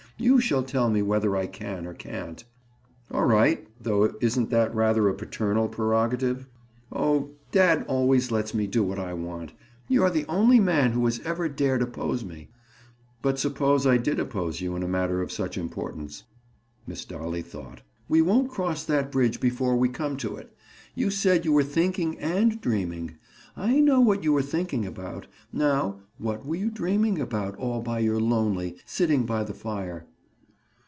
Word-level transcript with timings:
You 0.17 0.39
shall 0.39 0.61
tell 0.61 0.91
me 0.91 1.01
whether 1.01 1.35
I 1.35 1.47
can 1.47 1.87
or 1.87 1.95
can't." 1.95 2.43
"All 3.09 3.25
right—though 3.25 4.13
isn't 4.21 4.51
that 4.51 4.75
rather 4.75 5.09
a 5.09 5.15
paternal 5.15 5.67
prerogative?" 5.67 6.47
"Oh, 6.91 7.31
dad 7.51 7.83
always 7.87 8.29
lets 8.29 8.53
me 8.53 8.67
do 8.67 8.83
what 8.83 8.99
I 8.99 9.15
want. 9.15 9.53
You're 9.87 10.11
the 10.11 10.27
only 10.27 10.59
man 10.59 10.93
that 10.93 10.99
has 10.99 11.21
ever 11.21 11.49
dared 11.49 11.81
oppose 11.81 12.23
me." 12.23 12.51
"But 13.23 13.39
suppose 13.39 13.87
I 13.87 13.97
did 13.97 14.19
oppose 14.19 14.61
you 14.61 14.75
in 14.75 14.83
a 14.83 14.87
matter 14.87 15.23
of 15.23 15.31
such 15.31 15.57
importance?" 15.57 16.23
Miss 16.85 17.03
Dolly 17.03 17.41
thought. 17.41 17.81
"We 18.07 18.21
won't 18.21 18.51
cross 18.51 18.83
that 18.83 19.11
bridge 19.11 19.39
before 19.39 19.75
we 19.75 19.89
come 19.89 20.17
to 20.17 20.35
it. 20.35 20.55
You 20.93 21.09
said 21.09 21.45
you 21.45 21.51
were 21.53 21.63
thinking 21.63 22.19
and 22.19 22.61
dreaming. 22.61 23.15
I 23.57 23.79
know 23.79 23.99
what 23.99 24.23
you 24.23 24.33
were 24.33 24.41
thinking 24.43 24.85
about. 24.85 25.25
Now, 25.51 26.01
what 26.19 26.45
were 26.45 26.55
you 26.55 26.69
dreaming 26.69 27.19
about 27.19 27.55
all 27.55 27.81
by 27.81 27.99
your 27.99 28.19
lonely, 28.19 28.75
sitting 28.85 29.25
by 29.25 29.43
the 29.43 29.55
fire?" 29.55 30.05